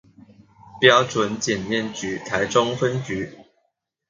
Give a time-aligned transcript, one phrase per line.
[0.81, 3.37] 標準檢驗局臺中分局